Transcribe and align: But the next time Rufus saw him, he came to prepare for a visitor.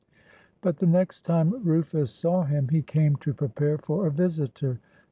But 0.61 0.77
the 0.77 0.87
next 0.87 1.25
time 1.25 1.61
Rufus 1.63 2.11
saw 2.11 2.41
him, 2.43 2.69
he 2.69 2.81
came 2.81 3.17
to 3.17 3.35
prepare 3.35 3.77
for 3.77 4.07
a 4.07 4.11
visitor. 4.11 4.79